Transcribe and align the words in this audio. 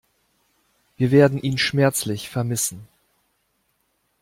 Wir 0.97 1.11
werden 1.11 1.37
ihn 1.37 1.59
schmerzlich 1.59 2.27
vermissen. 2.31 2.87